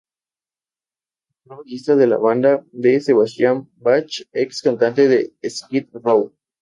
Actual 1.43 1.59
bajista 1.59 1.95
de 1.95 2.07
la 2.07 2.17
banda 2.17 2.65
de 2.71 2.99
Sebastian 3.01 3.69
Bach, 3.75 4.09
ex 4.33 4.63
cantante 4.63 5.07
de 5.07 5.35
Skid 5.47 5.89
Row. 5.93 6.33